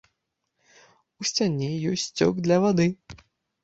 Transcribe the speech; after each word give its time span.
У 1.19 1.29
сцяне 1.33 1.71
ёсць 1.93 2.05
сцёк 2.11 2.45
для 2.49 2.57
вады. 2.69 2.93